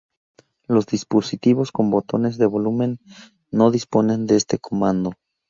[0.67, 2.97] Los dispositivos con botones de volumen
[3.51, 5.11] no disponen de este comando.